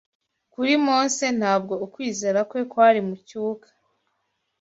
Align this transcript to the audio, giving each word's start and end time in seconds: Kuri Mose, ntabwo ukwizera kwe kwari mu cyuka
Kuri 0.53 0.73
Mose, 0.85 1.25
ntabwo 1.39 1.73
ukwizera 1.85 2.39
kwe 2.49 2.61
kwari 2.71 2.99
mu 3.07 3.15
cyuka 3.27 3.67